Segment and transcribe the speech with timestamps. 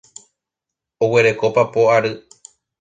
[1.09, 2.11] Oguereko papo ary.